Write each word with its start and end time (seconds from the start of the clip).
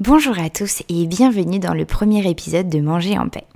Bonjour 0.00 0.38
à 0.38 0.48
tous 0.48 0.84
et 0.88 1.08
bienvenue 1.08 1.58
dans 1.58 1.74
le 1.74 1.84
premier 1.84 2.24
épisode 2.30 2.68
de 2.68 2.78
Manger 2.78 3.18
en 3.18 3.28
paix. 3.28 3.48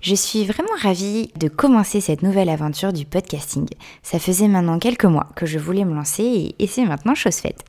Je 0.00 0.16
suis 0.16 0.44
vraiment 0.44 0.74
ravie 0.82 1.30
de 1.38 1.46
commencer 1.46 2.00
cette 2.00 2.24
nouvelle 2.24 2.48
aventure 2.48 2.92
du 2.92 3.04
podcasting. 3.04 3.68
Ça 4.02 4.18
faisait 4.18 4.48
maintenant 4.48 4.80
quelques 4.80 5.04
mois 5.04 5.28
que 5.36 5.46
je 5.46 5.56
voulais 5.56 5.84
me 5.84 5.94
lancer 5.94 6.56
et, 6.58 6.66
c'est 6.66 6.84
maintenant 6.84 7.14
chose 7.14 7.36
faite. 7.36 7.62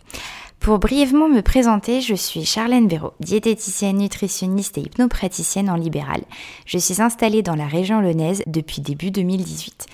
Pour 0.59 0.79
brièvement 0.79 1.29
me 1.29 1.41
présenter, 1.41 2.01
je 2.01 2.15
suis 2.15 2.45
Charlène 2.45 2.87
Béraud, 2.87 3.13
diététicienne, 3.19 3.97
nutritionniste 3.97 4.79
et 4.79 4.81
hypnopraticienne 4.81 5.69
en 5.69 5.75
libéral. 5.75 6.23
Je 6.65 6.79
suis 6.79 7.03
installée 7.03 7.43
dans 7.43 7.55
la 7.55 7.67
région 7.67 8.01
lyonnaise 8.01 8.41
depuis 8.47 8.81
début 8.81 9.11
2018. 9.11 9.85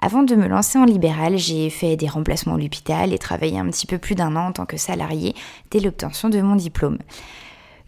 Avant 0.00 0.22
de 0.22 0.36
me 0.36 0.46
lancer 0.46 0.78
en 0.78 0.84
libéral, 0.84 1.36
j'ai 1.36 1.68
fait 1.68 1.96
des 1.96 2.06
remplacements 2.06 2.54
à 2.54 2.58
l'hôpital 2.58 3.12
et 3.12 3.18
travaillé 3.18 3.58
un 3.58 3.66
petit 3.66 3.88
peu 3.88 3.98
plus 3.98 4.14
d'un 4.14 4.36
an 4.36 4.46
en 4.46 4.52
tant 4.52 4.66
que 4.66 4.76
salarié 4.76 5.34
dès 5.72 5.80
l'obtention 5.80 6.28
de 6.28 6.40
mon 6.40 6.54
diplôme. 6.54 6.98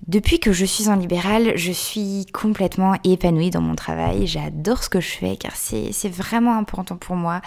Depuis 0.06 0.38
que 0.38 0.52
je 0.52 0.66
suis 0.66 0.88
en 0.88 0.96
libéral, 0.96 1.52
je 1.56 1.72
suis 1.72 2.26
complètement 2.26 2.94
épanouie 3.04 3.50
dans 3.50 3.62
mon 3.62 3.74
travail. 3.74 4.26
J'adore 4.26 4.82
ce 4.84 4.90
que 4.90 5.00
je 5.00 5.12
fais 5.12 5.36
car 5.36 5.52
c'est 5.56 6.08
vraiment 6.08 6.58
important 6.58 6.96
pour 6.96 7.16
moi 7.16 7.40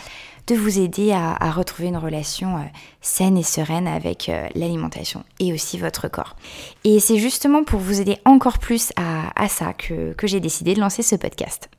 de 0.47 0.55
vous 0.55 0.79
aider 0.79 1.11
à, 1.11 1.51
retrouver 1.51 1.89
une 1.89 1.97
relation 1.97 2.57
euh, 2.57 2.61
saine 3.01 3.37
et 3.37 3.43
sereine 3.43 3.87
avec 3.87 4.29
euh, 4.29 4.47
l'alimentation 4.55 5.23
et 5.39 5.53
aussi 5.53 5.77
votre 5.77 6.07
corps. 6.07 6.35
Et 6.83 6.99
c'est 6.99 7.17
justement 7.17 7.63
pour 7.63 7.79
vous 7.79 8.01
aider 8.01 8.17
encore 8.25 8.57
plus 8.57 8.91
à, 8.95 9.47
ça 9.49 9.73
que 9.73 10.15
j'ai 10.23 10.39
décidé 10.39 10.73
de 10.73 10.79
lancer 10.79 11.03
ce 11.03 11.15
podcast. 11.15 11.69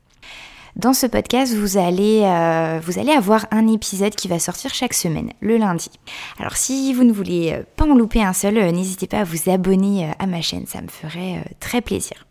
Dans 0.79 0.93
ce 0.93 1.07
podcast, 1.07 1.53
vous 1.53 1.77
allez, 1.77 2.21
euh, 2.23 2.79
vous 2.81 2.99
allez 2.99 3.11
avoir 3.11 3.47
un 3.51 3.67
épisode 3.67 4.15
qui 4.15 4.29
va 4.29 4.39
sortir 4.39 4.73
chaque 4.73 4.93
semaine, 4.93 5.33
le 5.41 5.57
lundi. 5.57 5.91
Alors 6.39 6.55
si 6.55 6.93
vous 6.93 7.03
ne 7.03 7.11
voulez 7.11 7.51
euh, 7.51 7.63
pas 7.75 7.83
en 7.83 7.95
louper 7.95 8.23
un 8.23 8.31
seul, 8.31 8.57
euh, 8.57 8.71
n'hésitez 8.71 9.05
pas 9.05 9.19
à 9.19 9.23
vous 9.25 9.49
abonner 9.49 10.09
à 10.19 10.25
ma 10.25 10.39
chaîne, 10.41 10.65
ça 10.67 10.81
me 10.81 10.87
ferait 10.87 11.43
très 11.59 11.81
plaisir. 11.81 12.25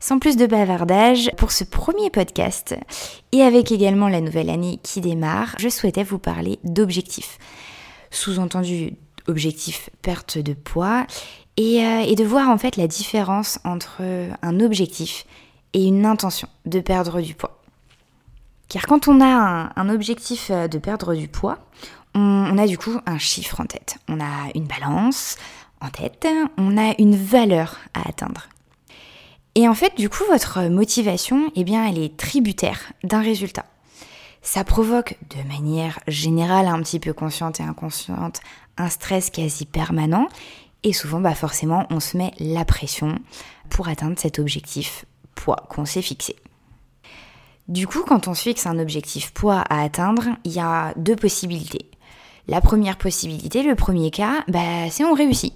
Sans 0.00 0.18
plus 0.18 0.36
de 0.36 0.44
bavardage, 0.44 1.30
pour 1.38 1.50
ce 1.50 1.64
premier 1.64 2.10
podcast, 2.10 2.76
et 3.32 3.40
avec 3.40 3.72
également 3.72 4.08
la 4.08 4.20
nouvelle 4.20 4.50
année 4.50 4.78
qui 4.82 5.00
démarre, 5.00 5.54
je 5.58 5.70
souhaitais 5.70 6.04
vous 6.04 6.18
parler 6.18 6.58
d'objectifs. 6.64 7.38
Sous-entendu, 8.10 8.96
objectif 9.28 9.88
perte 10.02 10.36
de 10.36 10.52
poids, 10.52 11.06
et, 11.56 11.78
et 11.78 12.14
de 12.16 12.24
voir 12.24 12.50
en 12.50 12.58
fait 12.58 12.76
la 12.76 12.86
différence 12.86 13.58
entre 13.64 14.02
un 14.42 14.60
objectif 14.60 15.24
et 15.72 15.86
une 15.86 16.04
intention 16.04 16.48
de 16.66 16.80
perdre 16.80 17.22
du 17.22 17.34
poids. 17.34 17.57
Car 18.68 18.86
quand 18.86 19.08
on 19.08 19.20
a 19.20 19.72
un, 19.74 19.88
objectif 19.88 20.50
euh, 20.50 20.68
de 20.68 20.78
perdre 20.78 21.14
du 21.14 21.28
poids, 21.28 21.58
on, 22.14 22.58
a 22.58 22.66
du 22.66 22.76
coup 22.76 23.00
un 23.06 23.18
chiffre 23.18 23.60
en 23.60 23.64
tête. 23.64 23.98
On 24.08 24.20
a 24.20 24.50
une 24.54 24.66
balance 24.66 25.36
en 25.80 25.88
tête, 25.88 26.26
on 26.56 26.76
a 26.76 26.94
une 26.98 27.16
valeur 27.16 27.78
à 27.94 28.08
atteindre. 28.08 28.48
Et 29.54 29.68
en 29.68 29.74
fait, 29.74 29.96
du 29.96 30.08
coup, 30.08 30.24
votre 30.28 30.62
motivation, 30.68 31.50
eh 31.54 31.64
bien, 31.64 31.86
elle 31.86 31.98
est 31.98 32.16
tributaire 32.16 32.92
d'un 33.04 33.20
résultat. 33.20 33.64
Ça 34.42 34.64
provoque 34.64 35.16
de 35.30 35.42
manière 35.48 35.98
générale, 36.06 36.66
un 36.66 36.80
petit 36.82 37.00
peu 37.00 37.12
consciente 37.12 37.60
et 37.60 37.64
inconsciente, 37.64 38.40
un 38.76 38.88
stress 38.88 39.30
quasi 39.30 39.66
permanent. 39.66 40.28
Et 40.84 40.92
souvent, 40.92 41.20
bah 41.20 41.34
forcément, 41.34 41.86
on 41.90 42.00
se 42.00 42.16
met 42.16 42.32
la 42.38 42.64
pression 42.64 43.18
pour 43.68 43.88
atteindre 43.88 44.18
cet 44.18 44.38
objectif 44.38 45.06
poids 45.34 45.66
qu'on 45.68 45.84
s'est 45.84 46.02
fixé. 46.02 46.36
Du 47.68 47.86
coup, 47.86 48.02
quand 48.06 48.28
on 48.28 48.34
se 48.34 48.42
fixe 48.42 48.66
un 48.66 48.78
objectif 48.78 49.30
poids 49.32 49.62
à 49.68 49.82
atteindre, 49.82 50.24
il 50.44 50.52
y 50.52 50.58
a 50.58 50.94
deux 50.96 51.16
possibilités. 51.16 51.90
La 52.48 52.62
première 52.62 52.96
possibilité, 52.96 53.62
le 53.62 53.74
premier 53.74 54.10
cas, 54.10 54.42
bah, 54.48 54.88
c'est 54.90 55.04
on 55.04 55.12
réussit. 55.12 55.52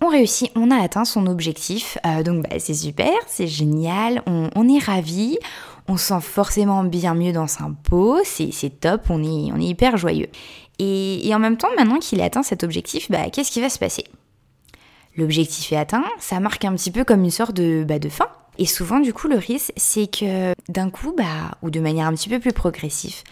On 0.00 0.08
réussit, 0.08 0.50
on 0.56 0.70
a 0.70 0.82
atteint 0.82 1.04
son 1.04 1.26
objectif, 1.26 1.98
euh, 2.06 2.22
donc 2.22 2.48
bah, 2.48 2.56
c'est 2.58 2.74
super, 2.74 3.12
c'est 3.26 3.46
génial, 3.46 4.22
on, 4.26 4.68
est 4.68 4.82
ravi, 4.82 5.38
on 5.86 5.96
se 5.96 6.06
sent 6.06 6.20
forcément 6.22 6.82
bien 6.84 7.14
mieux 7.14 7.32
dans 7.32 7.46
sa 7.46 7.70
peau, 7.84 8.18
c'est 8.24 8.80
top, 8.80 9.02
on 9.10 9.22
est, 9.22 9.62
hyper 9.62 9.98
joyeux. 9.98 10.28
Et, 10.78 11.30
en 11.34 11.38
même 11.38 11.58
temps, 11.58 11.68
maintenant 11.76 11.98
qu'il 11.98 12.20
a 12.22 12.24
atteint 12.24 12.42
cet 12.42 12.64
objectif, 12.64 13.10
bah, 13.10 13.30
qu'est-ce 13.30 13.52
qui 13.52 13.60
va 13.60 13.68
se 13.68 13.78
passer? 13.78 14.04
L'objectif 15.16 15.70
est 15.72 15.76
atteint, 15.76 16.04
ça 16.18 16.40
marque 16.40 16.64
un 16.64 16.74
petit 16.74 16.90
peu 16.90 17.04
comme 17.04 17.22
une 17.22 17.30
sorte 17.30 17.52
de, 17.52 17.84
bah, 17.86 17.98
de 17.98 18.08
fin. 18.08 18.28
Et 18.58 18.66
souvent, 18.66 19.00
du 19.00 19.14
coup, 19.14 19.28
le 19.28 19.36
risque, 19.36 19.72
c'est 19.76 20.06
que 20.06 20.52
d'un 20.68 20.90
coup, 20.90 21.14
bah, 21.16 21.56
ou 21.62 21.70
de 21.70 21.80
manière 21.80 22.06
un 22.06 22.12
petit 22.12 22.28
peu 22.28 22.38
plus 22.38 22.52
progressive, 22.52 23.22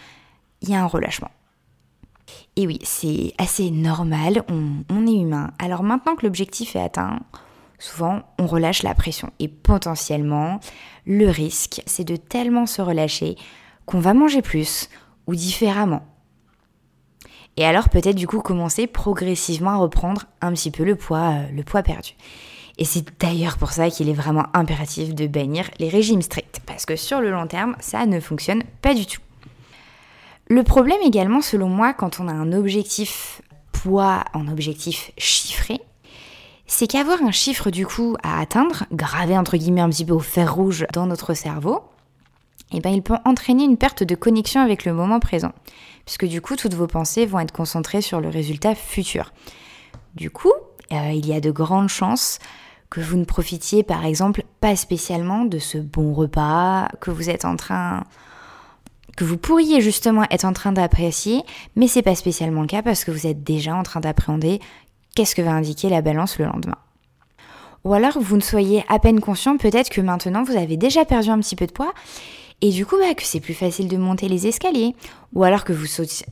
il 0.61 0.69
y 0.69 0.75
a 0.75 0.81
un 0.81 0.87
relâchement. 0.87 1.31
Et 2.55 2.67
oui, 2.67 2.79
c'est 2.83 3.33
assez 3.37 3.71
normal, 3.71 4.43
on, 4.49 5.07
est 5.07 5.21
humain. 5.21 5.51
Alors 5.59 5.83
maintenant 5.83 6.15
que 6.15 6.25
l'objectif 6.25 6.75
est 6.75 6.81
atteint, 6.81 7.19
souvent 7.79 8.23
on 8.39 8.45
relâche 8.45 8.83
la 8.83 8.93
pression. 8.93 9.31
Et 9.39 9.47
potentiellement, 9.47 10.59
le 11.05 11.29
risque, 11.29 11.81
c'est 11.85 12.03
de 12.03 12.15
tellement 12.15 12.65
se 12.65 12.81
relâcher 12.81 13.37
qu'on 13.85 13.99
va 13.99 14.13
manger 14.13 14.41
plus 14.41 14.89
ou 15.27 15.35
différemment. 15.35 16.05
Et 17.57 17.65
alors 17.65 17.89
peut-être 17.89 18.15
du 18.15 18.27
coup 18.27 18.41
commencer 18.41 18.87
progressivement 18.87 19.71
à 19.71 19.77
reprendre 19.77 20.23
un 20.41 20.53
petit 20.53 20.71
peu 20.71 20.83
le 20.83 20.95
poids, 20.95 21.31
euh, 21.31 21.51
le 21.53 21.63
poids 21.63 21.83
perdu. 21.83 22.13
Et 22.81 22.83
c'est 22.83 23.05
d'ailleurs 23.19 23.59
pour 23.59 23.73
ça 23.73 23.91
qu'il 23.91 24.09
est 24.09 24.13
vraiment 24.13 24.47
impératif 24.55 25.13
de 25.13 25.27
bannir 25.27 25.69
les 25.77 25.87
régimes 25.87 26.23
stricts, 26.23 26.61
parce 26.65 26.87
que 26.87 26.95
sur 26.95 27.21
le 27.21 27.29
long 27.29 27.45
terme, 27.45 27.75
ça 27.79 28.07
ne 28.07 28.19
fonctionne 28.19 28.63
pas 28.81 28.95
du 28.95 29.05
tout. 29.05 29.21
Le 30.47 30.63
problème 30.63 30.97
également, 31.05 31.41
selon 31.41 31.69
moi, 31.69 31.93
quand 31.93 32.19
on 32.19 32.27
a 32.27 32.33
un 32.33 32.51
objectif 32.53 33.43
poids, 33.71 34.23
un 34.33 34.47
objectif 34.47 35.11
chiffré, 35.15 35.79
c'est 36.65 36.87
qu'avoir 36.87 37.21
un 37.21 37.29
chiffre 37.29 37.69
du 37.69 37.85
coup 37.85 38.17
à 38.23 38.41
atteindre, 38.41 38.85
gravé 38.91 39.37
entre 39.37 39.57
guillemets 39.57 39.81
un 39.81 39.89
petit 39.91 40.03
peu 40.03 40.13
au 40.13 40.19
fer 40.19 40.51
rouge 40.51 40.87
dans 40.91 41.05
notre 41.05 41.35
cerveau, 41.35 41.81
eh 42.71 42.79
ben, 42.79 42.89
il 42.89 43.03
peut 43.03 43.17
entraîner 43.25 43.63
une 43.63 43.77
perte 43.77 44.01
de 44.01 44.15
connexion 44.15 44.59
avec 44.59 44.85
le 44.85 44.93
moment 44.93 45.19
présent, 45.19 45.51
puisque 46.05 46.25
du 46.25 46.41
coup 46.41 46.55
toutes 46.55 46.73
vos 46.73 46.87
pensées 46.87 47.27
vont 47.27 47.41
être 47.41 47.53
concentrées 47.53 48.01
sur 48.01 48.19
le 48.21 48.29
résultat 48.29 48.73
futur. 48.73 49.33
Du 50.15 50.31
coup, 50.31 50.53
euh, 50.91 51.11
il 51.13 51.27
y 51.27 51.33
a 51.33 51.39
de 51.39 51.51
grandes 51.51 51.89
chances 51.89 52.39
que 52.91 52.99
vous 52.99 53.17
ne 53.17 53.25
profitiez 53.25 53.81
par 53.81 54.05
exemple 54.05 54.43
pas 54.59 54.75
spécialement 54.75 55.45
de 55.45 55.57
ce 55.57 55.79
bon 55.79 56.13
repas 56.13 56.89
que 56.99 57.09
vous 57.09 57.31
êtes 57.31 57.45
en 57.45 57.55
train 57.55 58.03
que 59.17 59.23
vous 59.23 59.37
pourriez 59.37 59.81
justement 59.81 60.23
être 60.29 60.45
en 60.45 60.53
train 60.53 60.71
d'apprécier, 60.71 61.41
mais 61.75 61.87
c'est 61.87 62.01
pas 62.01 62.15
spécialement 62.15 62.61
le 62.61 62.67
cas 62.67 62.81
parce 62.81 63.03
que 63.03 63.11
vous 63.11 63.27
êtes 63.27 63.43
déjà 63.43 63.75
en 63.75 63.83
train 63.83 63.99
d'appréhender 63.99 64.59
qu'est-ce 65.15 65.35
que 65.35 65.41
va 65.41 65.51
indiquer 65.51 65.89
la 65.89 66.01
balance 66.01 66.37
le 66.37 66.45
lendemain. 66.45 66.77
Ou 67.83 67.93
alors 67.93 68.19
vous 68.19 68.35
ne 68.35 68.41
soyez 68.41 68.83
à 68.89 68.99
peine 68.99 69.19
conscient 69.19 69.57
peut-être 69.57 69.89
que 69.89 70.01
maintenant 70.01 70.43
vous 70.43 70.55
avez 70.55 70.77
déjà 70.77 71.05
perdu 71.05 71.29
un 71.29 71.39
petit 71.39 71.55
peu 71.55 71.67
de 71.67 71.71
poids 71.71 71.93
et 72.61 72.71
du 72.71 72.85
coup 72.85 72.97
bah, 72.97 73.15
que 73.15 73.23
c'est 73.23 73.39
plus 73.39 73.53
facile 73.53 73.87
de 73.87 73.97
monter 73.97 74.27
les 74.27 74.47
escaliers. 74.47 74.95
Ou 75.33 75.43
alors 75.43 75.63
que 75.63 75.73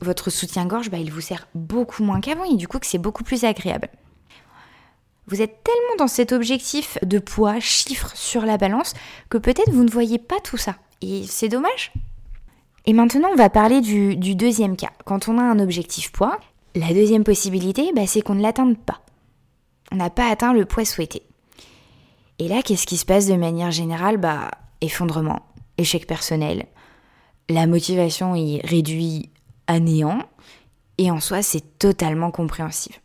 votre 0.02 0.30
soutien-gorge 0.30 0.90
bah, 0.90 0.98
il 0.98 1.10
vous 1.10 1.22
sert 1.22 1.48
beaucoup 1.54 2.02
moins 2.02 2.20
qu'avant 2.20 2.44
et 2.44 2.56
du 2.56 2.68
coup 2.68 2.78
que 2.78 2.86
c'est 2.86 2.98
beaucoup 2.98 3.24
plus 3.24 3.44
agréable. 3.44 3.88
Vous 5.30 5.42
êtes 5.42 5.62
tellement 5.62 5.96
dans 5.96 6.08
cet 6.08 6.32
objectif 6.32 6.98
de 7.04 7.20
poids, 7.20 7.60
chiffre 7.60 8.10
sur 8.16 8.44
la 8.44 8.56
balance, 8.56 8.94
que 9.28 9.38
peut-être 9.38 9.70
vous 9.70 9.84
ne 9.84 9.90
voyez 9.90 10.18
pas 10.18 10.40
tout 10.40 10.56
ça. 10.56 10.74
Et 11.02 11.22
c'est 11.24 11.48
dommage. 11.48 11.92
Et 12.84 12.92
maintenant, 12.92 13.28
on 13.32 13.36
va 13.36 13.48
parler 13.48 13.80
du, 13.80 14.16
deuxième 14.34 14.76
cas. 14.76 14.90
Quand 15.04 15.28
on 15.28 15.38
a 15.38 15.42
un 15.42 15.60
objectif 15.60 16.10
poids, 16.10 16.40
la 16.74 16.92
deuxième 16.92 17.22
possibilité, 17.22 17.92
bah, 17.94 18.08
c'est 18.08 18.22
qu'on 18.22 18.34
ne 18.34 18.42
l'atteigne 18.42 18.74
pas. 18.74 19.02
On 19.92 19.96
n'a 19.96 20.10
pas 20.10 20.28
atteint 20.28 20.52
le 20.52 20.64
poids 20.64 20.84
souhaité. 20.84 21.22
Et 22.40 22.48
là, 22.48 22.62
qu'est-ce 22.62 22.86
qui 22.86 22.96
se 22.96 23.06
passe 23.06 23.26
de 23.26 23.34
manière 23.34 23.70
générale? 23.70 24.16
Bah, 24.16 24.50
effondrement, 24.80 25.46
échec 25.78 26.08
personnel. 26.08 26.66
La 27.48 27.68
motivation 27.68 28.34
est 28.34 28.66
réduite 28.66 29.30
à 29.68 29.78
néant. 29.78 30.22
Et 30.98 31.12
en 31.12 31.20
soi, 31.20 31.42
c'est 31.42 31.78
totalement 31.78 32.32
compréhensible. 32.32 32.96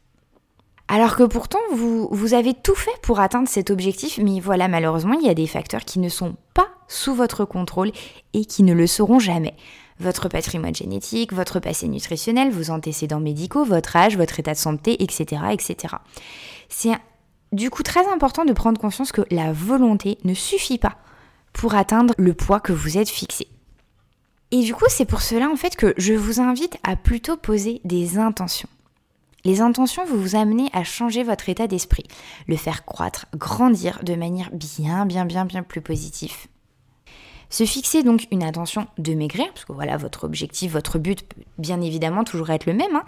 Alors 0.88 1.16
que 1.16 1.24
pourtant, 1.24 1.60
vous, 1.72 2.34
avez 2.34 2.54
tout 2.54 2.76
fait 2.76 2.96
pour 3.02 3.20
atteindre 3.20 3.50
cet 3.50 3.72
objectif, 3.72 4.20
mais 4.20 4.40
voilà, 4.40 4.68
malheureusement, 4.68 5.14
il 5.14 5.26
y 5.26 5.30
a 5.30 5.34
des 5.34 5.48
facteurs 5.48 5.84
qui 5.84 6.00
ne 6.00 6.10
sont 6.10 6.36
pas 6.54 6.68
sous 6.88 7.16
votre 7.16 7.44
contrôle 7.44 7.92
et 8.34 8.46
qui 8.46 8.62
ne 8.62 8.74
le 8.74 8.86
seront 8.86 9.18
jamais. 9.18 9.56
Votre 10.00 10.30
patrimoine 10.30 10.76
génétique, 10.76 11.34
votre 11.34 11.60
passé 11.60 11.88
nutritionnel, 11.88 12.52
vos 12.52 12.70
antécédents 12.70 13.20
médicaux, 13.20 13.66
votre 13.66 13.96
âge, 13.96 14.18
votre 14.18 14.40
état 14.40 14.54
de 14.54 14.60
santé, 14.60 15.02
etc. 15.02 15.42
etc. 15.52 15.96
C'est 16.70 16.92
Du 17.52 17.72
coup, 17.72 17.82
très 17.82 18.06
important 18.08 18.46
de 18.46 18.54
prendre 18.54 18.80
conscience 18.80 19.12
que 19.12 19.26
la 19.32 19.54
volonté 19.54 20.20
ne 20.24 20.34
suffit 20.36 20.78
pas 20.78 20.98
pour 21.52 21.74
atteindre 21.74 22.14
le 22.18 22.34
poids 22.34 22.60
que 22.60 22.74
vous 22.74 22.98
êtes 22.98 23.10
fixé. 23.10 23.48
Et 24.52 24.62
du 24.62 24.76
coup, 24.76 24.86
c'est 24.90 25.06
pour 25.06 25.22
cela 25.22 25.50
en 25.50 25.56
fait 25.56 25.76
que 25.76 25.96
je 25.98 26.14
vous 26.14 26.40
invite 26.40 26.78
à 26.84 26.96
plutôt 26.96 27.38
poser 27.38 27.82
des 27.86 28.20
intentions. 28.20 28.70
Les 29.46 29.62
intentions 29.62 30.04
vont 30.06 30.18
vous 30.18 30.36
amener 30.36 30.70
à 30.74 30.84
changer 30.84 31.24
votre 31.24 31.50
état 31.50 31.68
d'esprit, 31.68 32.06
le 32.48 32.58
faire 32.58 32.84
croître, 32.84 33.28
grandir 33.36 34.00
de 34.04 34.16
manière 34.16 34.50
bien, 34.52 35.06
bien, 35.06 35.24
bien, 35.24 35.46
bien 35.46 35.62
plus 35.62 35.82
positive. 35.82 36.36
Se 37.52 37.64
fixer 37.64 38.02
donc 38.02 38.28
une 38.32 38.44
intention 38.44 38.88
de 38.98 39.14
maigrir, 39.14 39.48
parce 39.54 39.66
que 39.66 39.72
voilà, 39.74 39.98
votre 39.98 40.24
objectif, 40.24 40.72
votre 40.72 40.98
but 40.98 41.22
peut 41.22 41.42
bien 41.60 41.80
évidemment 41.80 42.24
toujours 42.24 42.50
être 42.50 42.66
le 42.66 42.74
même. 42.74 42.96
Hein. 42.96 43.04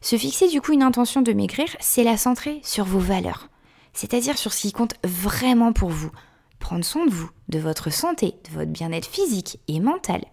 Se 0.00 0.16
fixer 0.16 0.46
du 0.46 0.60
coup 0.60 0.72
une 0.72 0.84
intention 0.84 1.20
de 1.20 1.32
maigrir, 1.32 1.66
c'est 1.80 2.04
la 2.04 2.16
centrer 2.16 2.60
sur 2.62 2.84
vos 2.84 3.00
valeurs, 3.00 3.48
c'est-à-dire 3.92 4.38
sur 4.38 4.52
ce 4.52 4.62
qui 4.62 4.72
compte 4.72 4.94
vraiment 5.02 5.72
pour 5.72 5.90
vous. 5.90 6.12
Prendre 6.60 6.84
soin 6.84 7.06
de 7.06 7.10
vous, 7.10 7.30
de 7.48 7.58
votre 7.58 7.90
santé, 7.90 8.34
de 8.48 8.54
votre 8.54 8.70
bien-être 8.70 9.08
physique 9.08 9.58
et 9.66 9.80
mental. 9.80 10.24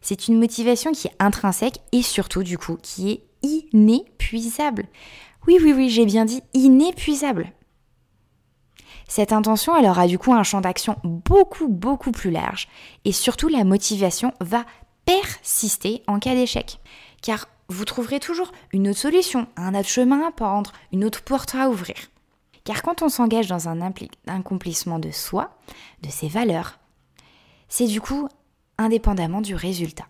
C'est 0.00 0.28
une 0.28 0.38
motivation 0.38 0.92
qui 0.92 1.08
est 1.08 1.16
intrinsèque 1.18 1.80
et 1.90 2.02
surtout 2.02 2.44
du 2.44 2.56
coup 2.56 2.78
qui 2.80 3.10
est 3.10 3.24
inépuisable. 3.46 4.86
Oui, 5.46 5.58
oui, 5.62 5.72
oui, 5.72 5.88
j'ai 5.88 6.06
bien 6.06 6.24
dit 6.24 6.42
inépuisable. 6.54 7.52
Cette 9.08 9.32
intention, 9.32 9.76
elle 9.76 9.86
aura 9.86 10.06
du 10.06 10.18
coup 10.18 10.32
un 10.32 10.42
champ 10.42 10.60
d'action 10.60 10.96
beaucoup, 11.04 11.68
beaucoup 11.68 12.10
plus 12.10 12.30
large 12.30 12.68
et 13.04 13.12
surtout 13.12 13.48
la 13.48 13.64
motivation 13.64 14.32
va 14.40 14.64
persister 15.04 16.02
en 16.08 16.18
cas 16.18 16.34
d'échec. 16.34 16.80
Car 17.22 17.48
vous 17.68 17.84
trouverez 17.84 18.20
toujours 18.20 18.52
une 18.72 18.88
autre 18.88 18.98
solution, 18.98 19.46
un 19.56 19.74
autre 19.74 19.88
chemin 19.88 20.26
à 20.26 20.32
prendre, 20.32 20.72
une 20.92 21.04
autre 21.04 21.22
porte 21.22 21.54
à 21.54 21.68
ouvrir. 21.68 21.96
Car 22.64 22.82
quand 22.82 23.02
on 23.02 23.08
s'engage 23.08 23.46
dans 23.46 23.68
un 23.68 23.80
accomplissement 24.26 24.98
de 24.98 25.12
soi, 25.12 25.56
de 26.02 26.10
ses 26.10 26.28
valeurs, 26.28 26.78
c'est 27.68 27.86
du 27.86 28.00
coup 28.00 28.28
indépendamment 28.78 29.40
du 29.40 29.54
résultat. 29.54 30.06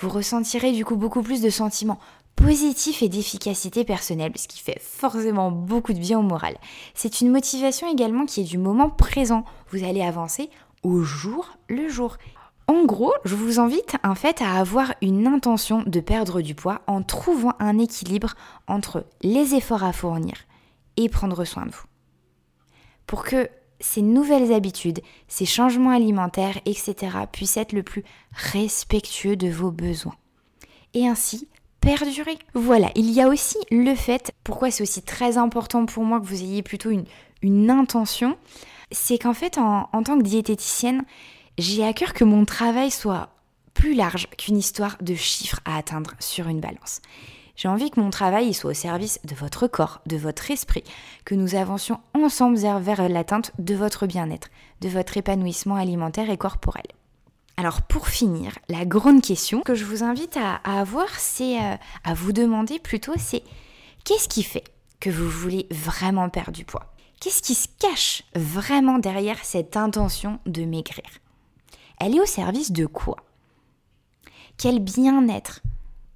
Vous 0.00 0.08
ressentirez 0.08 0.72
du 0.72 0.84
coup 0.84 0.96
beaucoup 0.96 1.22
plus 1.22 1.42
de 1.42 1.50
sentiments 1.50 1.98
positifs 2.34 3.02
et 3.02 3.10
d'efficacité 3.10 3.84
personnelle, 3.84 4.32
ce 4.36 4.48
qui 4.48 4.60
fait 4.60 4.80
forcément 4.80 5.50
beaucoup 5.50 5.92
de 5.92 5.98
bien 5.98 6.18
au 6.18 6.22
moral. 6.22 6.56
C'est 6.94 7.20
une 7.20 7.30
motivation 7.30 7.86
également 7.86 8.24
qui 8.24 8.40
est 8.40 8.44
du 8.44 8.56
moment 8.56 8.88
présent. 8.88 9.44
Vous 9.70 9.84
allez 9.84 10.02
avancer 10.02 10.48
au 10.82 11.02
jour 11.02 11.58
le 11.68 11.88
jour. 11.88 12.16
En 12.66 12.84
gros, 12.84 13.12
je 13.24 13.34
vous 13.34 13.60
invite 13.60 13.96
en 14.02 14.14
fait 14.14 14.40
à 14.40 14.54
avoir 14.54 14.94
une 15.02 15.26
intention 15.26 15.82
de 15.86 16.00
perdre 16.00 16.40
du 16.40 16.54
poids 16.54 16.80
en 16.86 17.02
trouvant 17.02 17.52
un 17.58 17.78
équilibre 17.78 18.34
entre 18.68 19.04
les 19.22 19.54
efforts 19.54 19.84
à 19.84 19.92
fournir 19.92 20.34
et 20.96 21.10
prendre 21.10 21.44
soin 21.44 21.66
de 21.66 21.72
vous. 21.72 21.84
Pour 23.06 23.24
que 23.24 23.50
ces 23.80 24.02
nouvelles 24.02 24.52
habitudes, 24.52 25.00
ces 25.28 25.46
changements 25.46 25.90
alimentaires, 25.90 26.60
etc., 26.66 26.94
puissent 27.32 27.56
être 27.56 27.72
le 27.72 27.82
plus 27.82 28.04
respectueux 28.32 29.36
de 29.36 29.48
vos 29.48 29.70
besoins. 29.70 30.16
Et 30.94 31.06
ainsi, 31.06 31.48
perdurer. 31.80 32.38
Voilà, 32.54 32.90
il 32.94 33.10
y 33.10 33.20
a 33.20 33.28
aussi 33.28 33.56
le 33.70 33.94
fait, 33.94 34.32
pourquoi 34.44 34.70
c'est 34.70 34.82
aussi 34.82 35.02
très 35.02 35.38
important 35.38 35.86
pour 35.86 36.04
moi 36.04 36.20
que 36.20 36.26
vous 36.26 36.42
ayez 36.42 36.62
plutôt 36.62 36.90
une, 36.90 37.70
intention, 37.70 38.36
c'est 38.92 39.18
qu'en 39.18 39.32
fait, 39.32 39.56
en, 39.56 39.88
en 39.92 40.02
tant 40.02 40.18
que 40.18 40.24
diététicienne, 40.24 41.04
j'ai 41.56 41.84
à 41.84 41.92
cœur 41.94 42.12
que 42.12 42.24
mon 42.24 42.44
travail 42.44 42.90
soit 42.90 43.30
plus 43.72 43.94
large 43.94 44.28
qu'une 44.36 44.58
histoire 44.58 44.98
de 45.00 45.14
chiffres 45.14 45.60
à 45.64 45.78
atteindre 45.78 46.12
sur 46.18 46.48
une 46.48 46.60
balance. 46.60 47.00
J'ai 47.56 47.68
envie 47.68 47.90
que 47.90 48.00
mon 48.00 48.10
travail 48.10 48.54
soit 48.54 48.70
au 48.70 48.74
service 48.74 49.20
de 49.24 49.34
votre 49.34 49.66
corps, 49.66 50.00
de 50.06 50.16
votre 50.16 50.50
esprit, 50.50 50.84
que 51.24 51.34
nous 51.34 51.54
avancions 51.54 52.00
ensemble 52.14 52.58
vers 52.58 53.08
l'atteinte 53.08 53.52
de 53.58 53.74
votre 53.74 54.06
bien-être, 54.06 54.48
de 54.80 54.88
votre 54.88 55.16
épanouissement 55.16 55.76
alimentaire 55.76 56.30
et 56.30 56.36
corporel. 56.36 56.86
Alors 57.56 57.82
pour 57.82 58.08
finir, 58.08 58.58
la 58.70 58.86
grande 58.86 59.20
question 59.20 59.60
que 59.60 59.74
je 59.74 59.84
vous 59.84 60.02
invite 60.02 60.38
à, 60.38 60.54
avoir, 60.64 61.10
c'est 61.18 61.60
euh, 61.60 61.76
à 62.04 62.14
vous 62.14 62.32
demander 62.32 62.78
plutôt, 62.78 63.12
c'est 63.18 63.42
qu'est-ce 64.04 64.28
qui 64.28 64.42
fait 64.42 64.64
que 64.98 65.10
vous 65.10 65.28
voulez 65.28 65.66
vraiment 65.70 66.30
perdre 66.30 66.52
du 66.52 66.64
poids? 66.64 66.94
Qu'est-ce 67.20 67.42
qui 67.42 67.54
se 67.54 67.68
cache 67.78 68.22
vraiment 68.34 68.98
derrière 68.98 69.44
cette 69.44 69.76
intention 69.76 70.40
de 70.46 70.64
maigrir? 70.64 71.04
Elle 71.98 72.16
est 72.16 72.20
au 72.20 72.24
service 72.24 72.72
de 72.72 72.86
quoi? 72.86 73.16
Quel 74.56 74.78
bien-être? 74.78 75.60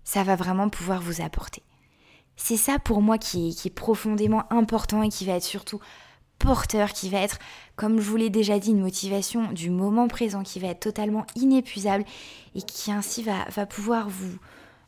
Ça 0.04 0.22
va 0.22 0.36
vraiment 0.36 0.68
pouvoir 0.68 1.00
vous 1.00 1.20
apporter. 1.20 1.62
C'est 2.36 2.56
ça 2.56 2.78
pour 2.78 3.00
moi 3.00 3.18
qui 3.18 3.48
est, 3.48 3.70
profondément 3.70 4.44
important 4.50 5.02
et 5.02 5.08
qui 5.08 5.24
va 5.24 5.34
être 5.34 5.44
surtout 5.44 5.80
porteur, 6.38 6.92
qui 6.92 7.08
va 7.08 7.18
être, 7.18 7.38
comme 7.76 8.00
je 8.00 8.10
vous 8.10 8.16
l'ai 8.16 8.30
déjà 8.30 8.58
dit, 8.58 8.70
une 8.70 8.80
motivation 8.80 9.52
du 9.52 9.70
moment 9.70 10.08
présent, 10.08 10.42
qui 10.42 10.58
va 10.58 10.68
être 10.68 10.80
totalement 10.80 11.26
inépuisable 11.36 12.04
et 12.54 12.62
qui 12.62 12.90
ainsi 12.90 13.22
va, 13.22 13.66
pouvoir 13.66 14.08
vous, 14.08 14.36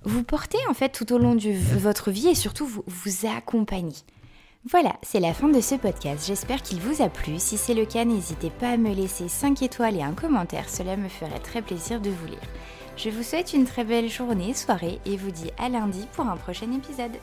vous 0.02 0.24
porter 0.24 0.58
en 0.68 0.74
fait 0.74 0.90
tout 0.90 1.12
au 1.12 1.18
long 1.18 1.34
de 1.34 1.52
votre 1.78 2.10
vie 2.10 2.28
et 2.28 2.34
surtout 2.34 2.66
vous, 2.66 2.84
vous 2.86 3.26
accompagner. 3.26 3.96
Voilà, 4.68 4.96
c'est 5.02 5.20
la 5.20 5.32
fin 5.32 5.48
de 5.48 5.60
ce 5.60 5.76
podcast. 5.76 6.26
J'espère 6.26 6.60
qu'il 6.60 6.80
vous 6.80 7.00
a 7.00 7.08
plu. 7.08 7.38
Si 7.38 7.56
c'est 7.56 7.74
le 7.74 7.86
cas, 7.86 8.04
n'hésitez 8.04 8.50
pas 8.50 8.70
à 8.70 8.76
me 8.76 8.92
laisser 8.92 9.28
5 9.28 9.62
étoiles 9.62 9.96
et 9.96 10.02
un 10.02 10.12
commentaire. 10.12 10.68
Cela 10.68 10.96
me 10.96 11.08
ferait 11.08 11.38
très 11.38 11.62
plaisir 11.62 12.00
de 12.00 12.10
vous 12.10 12.26
lire. 12.26 12.40
Je 12.96 13.10
vous 13.10 13.22
souhaite 13.22 13.52
une 13.52 13.66
très 13.66 13.84
belle 13.84 14.08
journée, 14.08 14.54
soirée 14.54 15.00
et 15.04 15.18
vous 15.18 15.30
dis 15.30 15.50
à 15.58 15.68
lundi 15.68 16.06
pour 16.14 16.26
un 16.26 16.36
prochain 16.36 16.72
épisode. 16.72 17.18